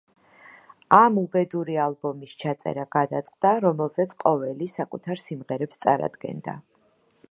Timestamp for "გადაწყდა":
2.97-3.53